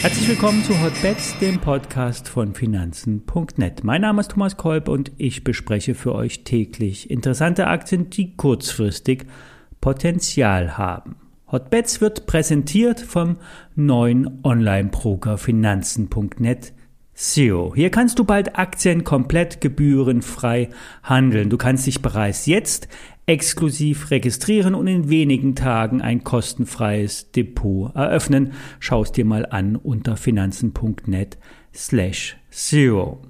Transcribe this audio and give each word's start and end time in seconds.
Herzlich 0.00 0.28
willkommen 0.28 0.62
zu 0.64 0.78
Hotbets, 0.82 1.38
dem 1.38 1.58
Podcast 1.60 2.28
von 2.28 2.54
Finanzen.net. 2.54 3.84
Mein 3.84 4.02
Name 4.02 4.20
ist 4.20 4.32
Thomas 4.32 4.58
Kolb 4.58 4.88
und 4.88 5.12
ich 5.16 5.44
bespreche 5.44 5.94
für 5.94 6.14
euch 6.14 6.44
täglich 6.44 7.10
interessante 7.10 7.66
Aktien, 7.66 8.10
die 8.10 8.36
kurzfristig 8.36 9.26
Potenzial 9.80 10.76
haben. 10.76 11.16
Hotbets 11.50 12.00
wird 12.00 12.26
präsentiert 12.26 13.00
vom 13.00 13.36
neuen 13.76 14.40
Online-Broker 14.44 15.38
Finanzen.net 15.38 16.74
SEO. 17.14 17.74
Hier 17.74 17.90
kannst 17.90 18.18
du 18.18 18.24
bald 18.24 18.58
Aktien 18.58 19.04
komplett 19.04 19.60
gebührenfrei 19.60 20.70
handeln. 21.02 21.48
Du 21.48 21.56
kannst 21.56 21.86
dich 21.86 22.02
bereits 22.02 22.46
jetzt 22.46 22.88
exklusiv 23.26 24.10
registrieren 24.10 24.74
und 24.74 24.86
in 24.86 25.08
wenigen 25.08 25.54
Tagen 25.54 26.02
ein 26.02 26.24
kostenfreies 26.24 27.30
Depot 27.30 27.94
eröffnen. 27.94 28.52
Schau 28.80 29.02
es 29.02 29.12
dir 29.12 29.24
mal 29.24 29.46
an 29.46 29.76
unter 29.76 30.16
finanzen.net 30.16 31.38
slash 31.72 32.36
zero. 32.50 33.22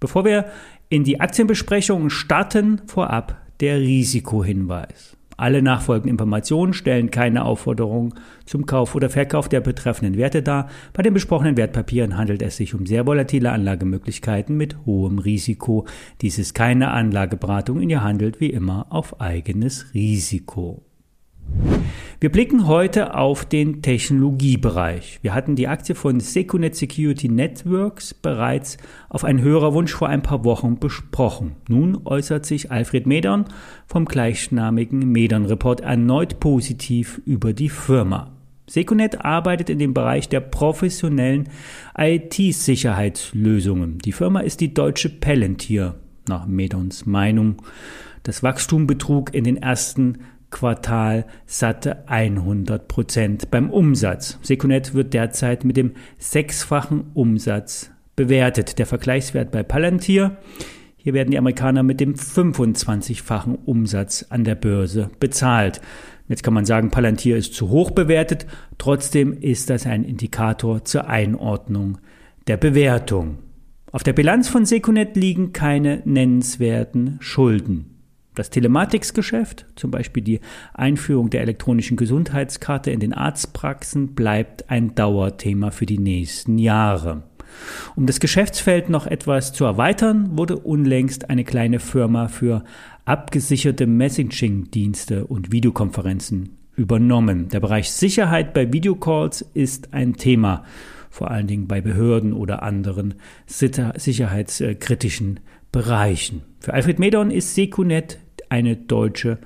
Bevor 0.00 0.24
wir 0.24 0.46
in 0.88 1.04
die 1.04 1.20
Aktienbesprechung 1.20 2.10
starten, 2.10 2.82
vorab 2.86 3.40
der 3.60 3.80
Risikohinweis. 3.80 5.13
Alle 5.36 5.62
nachfolgenden 5.62 6.10
Informationen 6.10 6.72
stellen 6.72 7.10
keine 7.10 7.44
Aufforderung 7.44 8.14
zum 8.44 8.66
Kauf 8.66 8.94
oder 8.94 9.10
Verkauf 9.10 9.48
der 9.48 9.60
betreffenden 9.60 10.16
Werte 10.16 10.42
dar. 10.42 10.68
Bei 10.92 11.02
den 11.02 11.14
besprochenen 11.14 11.56
Wertpapieren 11.56 12.16
handelt 12.16 12.42
es 12.42 12.56
sich 12.56 12.74
um 12.74 12.86
sehr 12.86 13.06
volatile 13.06 13.52
Anlagemöglichkeiten 13.52 14.56
mit 14.56 14.76
hohem 14.86 15.18
Risiko. 15.18 15.86
Dies 16.20 16.38
ist 16.38 16.54
keine 16.54 16.90
Anlageberatung 16.90 17.80
ihr 17.90 18.02
handelt 18.02 18.40
wie 18.40 18.50
immer 18.50 18.86
auf 18.90 19.20
eigenes 19.20 19.92
Risiko. 19.94 20.82
Wir 22.20 22.32
blicken 22.32 22.66
heute 22.66 23.14
auf 23.14 23.44
den 23.44 23.82
Technologiebereich. 23.82 25.18
Wir 25.20 25.34
hatten 25.34 25.56
die 25.56 25.68
Aktie 25.68 25.94
von 25.94 26.20
Secunet 26.20 26.74
Security 26.74 27.28
Networks 27.28 28.14
bereits 28.14 28.78
auf 29.10 29.24
einen 29.24 29.42
Hörerwunsch 29.42 29.92
vor 29.92 30.08
ein 30.08 30.22
paar 30.22 30.42
Wochen 30.42 30.78
besprochen. 30.78 31.56
Nun 31.68 32.00
äußert 32.06 32.46
sich 32.46 32.70
Alfred 32.70 33.06
Medern 33.06 33.44
vom 33.86 34.06
gleichnamigen 34.06 35.12
Medern 35.12 35.44
Report 35.44 35.82
erneut 35.82 36.40
positiv 36.40 37.20
über 37.26 37.52
die 37.52 37.68
Firma. 37.68 38.32
Secunet 38.66 39.22
arbeitet 39.22 39.68
in 39.68 39.78
dem 39.78 39.92
Bereich 39.92 40.30
der 40.30 40.40
professionellen 40.40 41.50
IT-Sicherheitslösungen. 41.98 43.98
Die 43.98 44.12
Firma 44.12 44.40
ist 44.40 44.60
die 44.60 44.72
deutsche 44.72 45.10
Palantir, 45.10 45.96
nach 46.26 46.46
Medons 46.46 47.04
Meinung. 47.04 47.56
Das 48.22 48.42
Wachstum 48.42 48.86
betrug 48.86 49.34
in 49.34 49.44
den 49.44 49.58
ersten 49.58 50.20
Quartal 50.54 51.26
satte 51.46 52.08
100 52.08 52.86
Prozent 52.86 53.50
beim 53.50 53.70
Umsatz. 53.70 54.38
Secunet 54.40 54.94
wird 54.94 55.12
derzeit 55.12 55.64
mit 55.64 55.76
dem 55.76 55.94
sechsfachen 56.18 57.10
Umsatz 57.12 57.90
bewertet. 58.14 58.78
Der 58.78 58.86
Vergleichswert 58.86 59.50
bei 59.50 59.64
Palantir, 59.64 60.36
hier 60.96 61.12
werden 61.12 61.32
die 61.32 61.38
Amerikaner 61.38 61.82
mit 61.82 61.98
dem 61.98 62.14
25-fachen 62.14 63.58
Umsatz 63.64 64.26
an 64.30 64.44
der 64.44 64.54
Börse 64.54 65.10
bezahlt. 65.18 65.80
Jetzt 66.28 66.44
kann 66.44 66.54
man 66.54 66.64
sagen, 66.64 66.92
Palantir 66.92 67.36
ist 67.36 67.54
zu 67.54 67.70
hoch 67.70 67.90
bewertet, 67.90 68.46
trotzdem 68.78 69.32
ist 69.32 69.70
das 69.70 69.86
ein 69.86 70.04
Indikator 70.04 70.84
zur 70.84 71.08
Einordnung 71.08 71.98
der 72.46 72.58
Bewertung. 72.58 73.38
Auf 73.90 74.04
der 74.04 74.12
Bilanz 74.12 74.48
von 74.48 74.66
Secunet 74.66 75.16
liegen 75.16 75.52
keine 75.52 76.00
nennenswerten 76.04 77.16
Schulden. 77.18 77.93
Das 78.34 78.50
Telematiksgeschäft, 78.50 79.66
zum 79.76 79.90
Beispiel 79.90 80.22
die 80.22 80.40
Einführung 80.72 81.30
der 81.30 81.42
elektronischen 81.42 81.96
Gesundheitskarte 81.96 82.90
in 82.90 83.00
den 83.00 83.12
Arztpraxen, 83.12 84.14
bleibt 84.14 84.70
ein 84.70 84.94
Dauerthema 84.94 85.70
für 85.70 85.86
die 85.86 85.98
nächsten 85.98 86.58
Jahre. 86.58 87.22
Um 87.94 88.06
das 88.06 88.18
Geschäftsfeld 88.18 88.88
noch 88.88 89.06
etwas 89.06 89.52
zu 89.52 89.64
erweitern, 89.64 90.36
wurde 90.36 90.56
unlängst 90.56 91.30
eine 91.30 91.44
kleine 91.44 91.78
Firma 91.78 92.26
für 92.26 92.64
abgesicherte 93.04 93.86
Messaging-Dienste 93.86 95.26
und 95.26 95.52
Videokonferenzen 95.52 96.56
übernommen. 96.74 97.48
Der 97.50 97.60
Bereich 97.60 97.92
Sicherheit 97.92 98.52
bei 98.54 98.72
Videocalls 98.72 99.42
ist 99.54 99.94
ein 99.94 100.14
Thema, 100.14 100.64
vor 101.14 101.30
allen 101.30 101.46
Dingen 101.46 101.68
bei 101.68 101.80
Behörden 101.80 102.32
oder 102.32 102.64
anderen 102.64 103.14
sicherheitskritischen 103.46 105.38
Bereichen. 105.70 106.42
Für 106.58 106.74
Alfred 106.74 106.98
Medon 106.98 107.30
ist 107.30 107.54
Secunet 107.54 108.18
eine 108.48 108.74
deutsche 108.74 109.38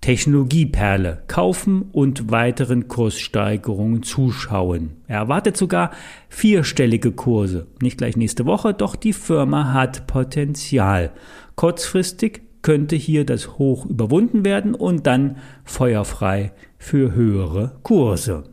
Technologieperle 0.00 1.24
kaufen 1.26 1.82
und 1.92 2.30
weiteren 2.30 2.88
Kurssteigerungen 2.88 4.02
zuschauen. 4.02 4.92
Er 5.08 5.18
erwartet 5.18 5.58
sogar 5.58 5.90
vierstellige 6.30 7.12
Kurse. 7.12 7.66
Nicht 7.82 7.98
gleich 7.98 8.16
nächste 8.16 8.46
Woche, 8.46 8.72
doch 8.72 8.96
die 8.96 9.12
Firma 9.12 9.74
hat 9.74 10.06
Potenzial. 10.06 11.10
Kurzfristig 11.54 12.40
könnte 12.62 12.96
hier 12.96 13.26
das 13.26 13.58
Hoch 13.58 13.84
überwunden 13.84 14.46
werden 14.46 14.74
und 14.74 15.06
dann 15.06 15.36
feuerfrei 15.64 16.52
für 16.78 17.12
höhere 17.14 17.78
Kurse. 17.82 18.44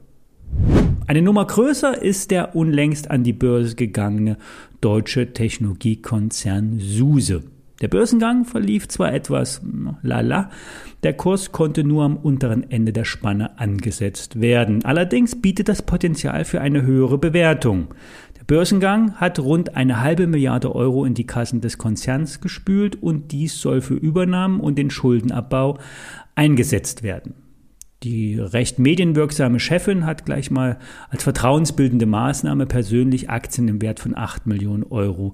Eine 1.09 1.21
Nummer 1.21 1.47
größer 1.47 2.01
ist 2.01 2.31
der 2.31 2.53
unlängst 2.53 3.09
an 3.09 3.23
die 3.23 3.31
Börse 3.31 3.77
gegangene 3.77 4.35
deutsche 4.81 5.31
Technologiekonzern 5.31 6.79
SUSE. 6.81 7.43
Der 7.79 7.87
Börsengang 7.87 8.43
verlief 8.43 8.89
zwar 8.89 9.13
etwas 9.13 9.61
lala, 10.01 10.49
der 11.03 11.13
Kurs 11.13 11.53
konnte 11.53 11.85
nur 11.85 12.03
am 12.03 12.17
unteren 12.17 12.69
Ende 12.69 12.91
der 12.91 13.05
Spanne 13.05 13.57
angesetzt 13.57 14.41
werden. 14.41 14.83
Allerdings 14.83 15.39
bietet 15.41 15.69
das 15.69 15.81
Potenzial 15.81 16.43
für 16.43 16.59
eine 16.59 16.81
höhere 16.81 17.17
Bewertung. 17.17 17.87
Der 18.37 18.43
Börsengang 18.43 19.13
hat 19.13 19.39
rund 19.39 19.77
eine 19.77 20.01
halbe 20.01 20.27
Milliarde 20.27 20.75
Euro 20.75 21.05
in 21.05 21.13
die 21.13 21.25
Kassen 21.25 21.61
des 21.61 21.77
Konzerns 21.77 22.41
gespült 22.41 23.01
und 23.01 23.31
dies 23.31 23.61
soll 23.61 23.79
für 23.79 23.95
Übernahmen 23.95 24.59
und 24.59 24.77
den 24.77 24.89
Schuldenabbau 24.89 25.77
eingesetzt 26.35 27.01
werden. 27.01 27.46
Die 28.03 28.39
recht 28.39 28.77
medienwirksame 28.77 29.59
Chefin 29.59 30.05
hat 30.05 30.25
gleich 30.25 30.51
mal 30.51 30.77
als 31.09 31.23
vertrauensbildende 31.23 32.05
Maßnahme 32.05 32.67
persönlich 32.67 33.29
Aktien 33.29 33.67
im 33.67 33.81
Wert 33.81 33.99
von 33.99 34.15
8 34.15 34.45
Millionen 34.45 34.83
Euro 34.83 35.33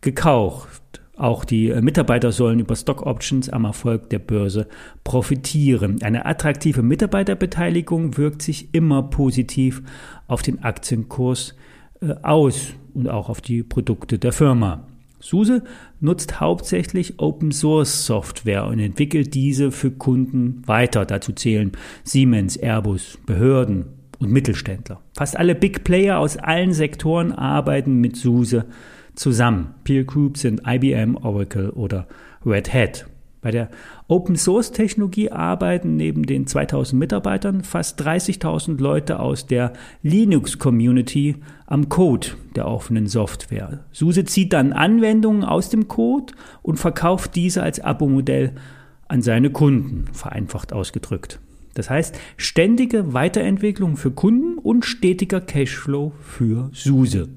gekauft. 0.00 1.00
Auch 1.16 1.44
die 1.44 1.68
äh, 1.68 1.82
Mitarbeiter 1.82 2.32
sollen 2.32 2.60
über 2.60 2.74
Stock 2.74 3.02
Options 3.02 3.50
am 3.50 3.66
Erfolg 3.66 4.08
der 4.08 4.18
Börse 4.18 4.66
profitieren. 5.04 6.02
Eine 6.02 6.24
attraktive 6.24 6.82
Mitarbeiterbeteiligung 6.82 8.16
wirkt 8.16 8.40
sich 8.40 8.74
immer 8.74 9.02
positiv 9.02 9.82
auf 10.26 10.40
den 10.40 10.62
Aktienkurs 10.64 11.54
äh, 12.00 12.14
aus 12.22 12.72
und 12.94 13.08
auch 13.08 13.28
auf 13.28 13.42
die 13.42 13.62
Produkte 13.62 14.18
der 14.18 14.32
Firma. 14.32 14.86
SUSE 15.20 15.62
nutzt 16.00 16.40
hauptsächlich 16.40 17.18
Open 17.18 17.52
Source 17.52 18.06
Software 18.06 18.66
und 18.66 18.78
entwickelt 18.78 19.34
diese 19.34 19.70
für 19.70 19.90
Kunden 19.90 20.62
weiter. 20.66 21.04
Dazu 21.04 21.32
zählen 21.32 21.72
Siemens, 22.02 22.56
Airbus, 22.56 23.18
Behörden 23.26 23.86
und 24.18 24.30
Mittelständler. 24.30 25.00
Fast 25.14 25.36
alle 25.36 25.54
Big 25.54 25.84
Player 25.84 26.18
aus 26.18 26.36
allen 26.36 26.72
Sektoren 26.72 27.32
arbeiten 27.32 28.00
mit 28.00 28.16
SUSE 28.16 28.66
zusammen. 29.14 29.74
Peer 29.84 30.04
Group 30.04 30.38
sind 30.38 30.62
IBM, 30.66 31.16
Oracle 31.16 31.70
oder 31.70 32.06
Red 32.44 32.72
Hat. 32.72 33.06
Bei 33.42 33.50
der 33.50 33.70
Open 34.06 34.36
Source 34.36 34.70
Technologie 34.72 35.30
arbeiten 35.30 35.96
neben 35.96 36.24
den 36.26 36.46
2000 36.46 36.98
Mitarbeitern 36.98 37.64
fast 37.64 38.00
30.000 38.02 38.80
Leute 38.80 39.18
aus 39.18 39.46
der 39.46 39.72
Linux 40.02 40.58
Community 40.58 41.36
am 41.66 41.88
Code 41.88 42.28
der 42.54 42.68
offenen 42.68 43.06
Software. 43.06 43.84
SUSE 43.92 44.24
zieht 44.24 44.52
dann 44.52 44.72
Anwendungen 44.72 45.44
aus 45.44 45.70
dem 45.70 45.88
Code 45.88 46.34
und 46.62 46.76
verkauft 46.78 47.34
diese 47.34 47.62
als 47.62 47.80
Abo-Modell 47.80 48.52
an 49.08 49.22
seine 49.22 49.50
Kunden, 49.50 50.04
vereinfacht 50.12 50.72
ausgedrückt. 50.72 51.40
Das 51.74 51.88
heißt, 51.88 52.18
ständige 52.36 53.14
Weiterentwicklung 53.14 53.96
für 53.96 54.10
Kunden 54.10 54.58
und 54.58 54.84
stetiger 54.84 55.40
Cashflow 55.40 56.12
für 56.20 56.68
SUSE. 56.72 57.28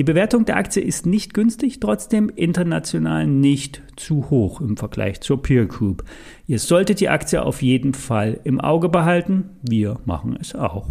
Die 0.00 0.04
Bewertung 0.04 0.46
der 0.46 0.56
Aktie 0.56 0.82
ist 0.82 1.04
nicht 1.04 1.34
günstig, 1.34 1.78
trotzdem 1.78 2.30
international 2.34 3.26
nicht 3.26 3.82
zu 3.96 4.30
hoch 4.30 4.62
im 4.62 4.78
Vergleich 4.78 5.20
zur 5.20 5.42
Peer 5.42 5.66
Group. 5.66 6.04
Ihr 6.46 6.58
solltet 6.58 7.00
die 7.00 7.10
Aktie 7.10 7.42
auf 7.42 7.60
jeden 7.60 7.92
Fall 7.92 8.40
im 8.44 8.62
Auge 8.62 8.88
behalten. 8.88 9.50
Wir 9.60 10.00
machen 10.06 10.38
es 10.40 10.54
auch. 10.54 10.88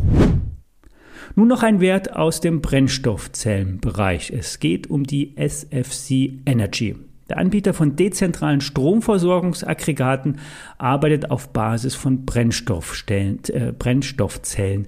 Nun 1.35 1.47
noch 1.47 1.63
ein 1.63 1.79
Wert 1.79 2.15
aus 2.15 2.39
dem 2.39 2.61
Brennstoffzellenbereich. 2.61 4.29
Es 4.29 4.59
geht 4.59 4.91
um 4.91 5.05
die 5.05 5.35
SFC 5.37 6.43
Energy. 6.45 6.95
Der 7.29 7.39
Anbieter 7.39 7.73
von 7.73 7.95
dezentralen 7.95 8.61
Stromversorgungsaggregaten 8.61 10.37
arbeitet 10.77 11.31
auf 11.31 11.51
Basis 11.51 11.95
von 11.95 12.25
Brennstoffzellen. 12.25 13.39
Äh, 13.47 13.71
Brennstoffzellen. 13.71 14.87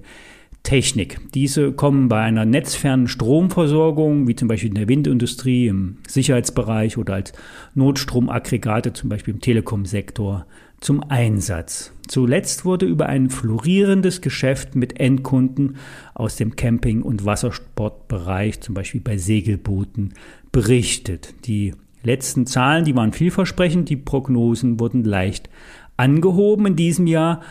Technik. 0.62 1.18
Diese 1.34 1.72
kommen 1.72 2.08
bei 2.08 2.20
einer 2.20 2.44
netzfernen 2.44 3.08
Stromversorgung, 3.08 4.28
wie 4.28 4.36
zum 4.36 4.48
Beispiel 4.48 4.70
in 4.70 4.76
der 4.76 4.88
Windindustrie, 4.88 5.66
im 5.66 5.98
Sicherheitsbereich 6.06 6.98
oder 6.98 7.14
als 7.14 7.32
Notstromaggregate, 7.74 8.92
zum 8.92 9.08
Beispiel 9.08 9.34
im 9.34 9.40
Telekom-Sektor, 9.40 10.46
zum 10.80 11.02
Einsatz. 11.08 11.92
Zuletzt 12.08 12.64
wurde 12.64 12.86
über 12.86 13.06
ein 13.06 13.30
florierendes 13.30 14.20
Geschäft 14.20 14.74
mit 14.74 15.00
Endkunden 15.00 15.76
aus 16.14 16.36
dem 16.36 16.56
Camping- 16.56 17.02
und 17.02 17.24
Wassersportbereich, 17.24 18.60
zum 18.60 18.74
Beispiel 18.74 19.00
bei 19.00 19.16
Segelbooten, 19.16 20.14
berichtet. 20.52 21.34
Die 21.46 21.74
letzten 22.02 22.46
Zahlen, 22.46 22.84
die 22.84 22.96
waren 22.96 23.12
vielversprechend, 23.12 23.88
die 23.88 23.96
Prognosen 23.96 24.80
wurden 24.80 25.04
leicht 25.04 25.48
angehoben. 25.96 26.66
In 26.66 26.76
diesem 26.76 27.06
Jahr 27.06 27.42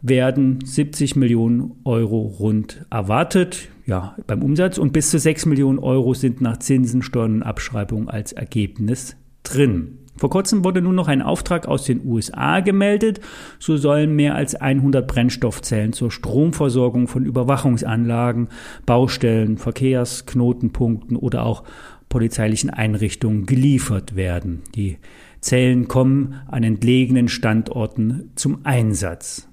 werden 0.00 0.60
70 0.64 1.16
Millionen 1.16 1.72
Euro 1.84 2.20
rund 2.38 2.84
erwartet, 2.90 3.68
ja, 3.86 4.14
beim 4.26 4.42
Umsatz 4.42 4.78
und 4.78 4.92
bis 4.92 5.10
zu 5.10 5.18
6 5.18 5.46
Millionen 5.46 5.78
Euro 5.78 6.12
sind 6.12 6.40
nach 6.40 6.58
Zinsen, 6.58 7.02
Steuern 7.02 7.36
und 7.36 7.42
Abschreibungen 7.42 8.08
als 8.08 8.32
Ergebnis 8.32 9.16
drin. 9.42 9.98
Vor 10.18 10.30
kurzem 10.30 10.64
wurde 10.64 10.82
nun 10.82 10.96
noch 10.96 11.08
ein 11.08 11.22
Auftrag 11.22 11.66
aus 11.66 11.84
den 11.84 12.04
USA 12.04 12.60
gemeldet. 12.60 13.20
So 13.60 13.76
sollen 13.76 14.14
mehr 14.16 14.34
als 14.34 14.56
100 14.56 15.06
Brennstoffzellen 15.06 15.92
zur 15.92 16.10
Stromversorgung 16.10 17.06
von 17.06 17.24
Überwachungsanlagen, 17.24 18.48
Baustellen, 18.84 19.58
Verkehrsknotenpunkten 19.58 21.16
oder 21.16 21.46
auch 21.46 21.62
polizeilichen 22.08 22.70
Einrichtungen 22.70 23.46
geliefert 23.46 24.16
werden. 24.16 24.62
Die 24.74 24.98
Zellen 25.40 25.86
kommen 25.86 26.34
an 26.48 26.64
entlegenen 26.64 27.28
Standorten 27.28 28.32
zum 28.34 28.64
Einsatz. 28.64 29.48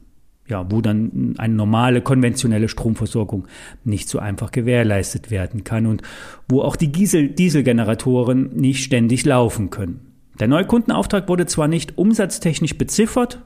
Ja, 0.48 0.70
wo 0.70 0.82
dann 0.82 1.34
eine 1.38 1.56
normale 1.56 2.02
konventionelle 2.02 2.70
Stromversorgung 2.70 3.48
nicht 3.84 4.10
so 4.10 4.20
einfach 4.20 4.52
gewährleistet 4.52 5.32
werden 5.32 5.64
kann 5.64 5.88
und 5.88 6.04
wo 6.48 6.62
auch 6.62 6.76
die 6.76 6.92
Diesel 6.92 7.30
Dieselgeneratoren 7.30 8.56
nicht 8.56 8.84
ständig 8.84 9.26
laufen 9.26 9.72
können. 9.72 10.02
Der 10.40 10.48
neue 10.48 10.66
Kundenauftrag 10.66 11.30
wurde 11.30 11.48
zwar 11.48 11.68
nicht 11.68 11.98
umsatztechnisch 11.98 12.78
beziffert, 12.78 13.42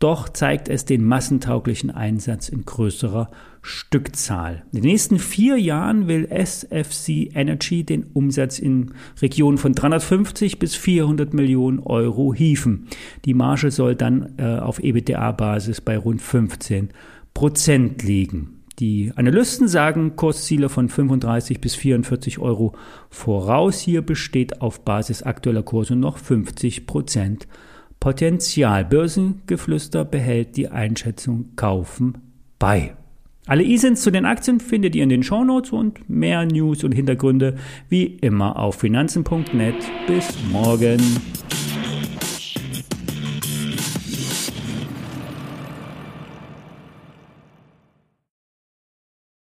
doch 0.00 0.30
zeigt 0.30 0.70
es 0.70 0.86
den 0.86 1.04
massentauglichen 1.04 1.90
Einsatz 1.90 2.48
in 2.48 2.64
größerer 2.64 3.30
Stückzahl. 3.60 4.64
In 4.72 4.80
den 4.80 4.90
nächsten 4.90 5.18
vier 5.18 5.58
Jahren 5.58 6.08
will 6.08 6.26
SFC 6.30 7.30
Energy 7.34 7.84
den 7.84 8.04
Umsatz 8.14 8.58
in 8.58 8.94
Regionen 9.20 9.58
von 9.58 9.74
350 9.74 10.58
bis 10.58 10.74
400 10.74 11.34
Millionen 11.34 11.80
Euro 11.80 12.32
hieven. 12.32 12.86
Die 13.24 13.34
Marge 13.34 13.70
soll 13.70 13.94
dann 13.94 14.34
äh, 14.38 14.58
auf 14.58 14.82
EBITDA-Basis 14.82 15.80
bei 15.80 15.98
rund 15.98 16.22
15 16.22 16.90
Prozent 17.34 18.02
liegen. 18.02 18.60
Die 18.78 19.12
Analysten 19.14 19.68
sagen 19.68 20.16
Kursziele 20.16 20.70
von 20.70 20.88
35 20.88 21.60
bis 21.60 21.74
44 21.74 22.38
Euro 22.38 22.74
voraus. 23.10 23.78
Hier 23.78 24.00
besteht 24.00 24.62
auf 24.62 24.84
Basis 24.84 25.22
aktueller 25.22 25.62
Kurse 25.62 25.96
noch 25.96 26.16
50 26.16 26.86
Prozent 26.86 27.46
Potenzial. 28.00 28.86
Börsengeflüster 28.86 30.06
behält 30.06 30.56
die 30.56 30.68
Einschätzung 30.68 31.50
Kaufen 31.56 32.16
bei. 32.58 32.94
Alle 33.46 33.64
E-Sins 33.64 34.02
zu 34.02 34.10
den 34.10 34.24
Aktien 34.24 34.60
findet 34.60 34.94
ihr 34.94 35.02
in 35.02 35.08
den 35.10 35.22
Shownotes 35.22 35.72
und 35.72 36.08
mehr 36.08 36.46
News 36.46 36.82
und 36.82 36.92
Hintergründe 36.92 37.56
wie 37.90 38.04
immer 38.04 38.58
auf 38.58 38.76
finanzen.net. 38.76 39.74
Bis 40.06 40.34
morgen. 40.50 41.00